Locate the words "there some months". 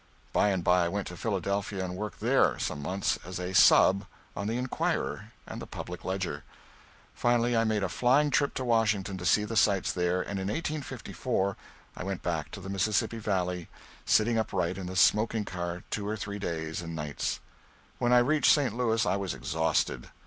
2.21-3.19